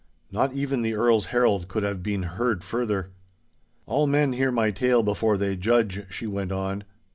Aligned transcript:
Not 0.31 0.53
even 0.53 0.81
the 0.81 0.95
Earl's 0.95 1.27
herald 1.27 1.67
could 1.67 1.83
have 1.83 2.01
been 2.01 2.23
heard 2.23 2.63
further. 2.63 3.11
'All 3.85 4.07
men 4.07 4.33
hear 4.33 4.51
my 4.51 4.71
tale 4.71 5.03
before 5.03 5.37
they 5.37 5.55
judge,' 5.55 6.07
she 6.09 6.25
went 6.25 6.51
on. 6.51 6.85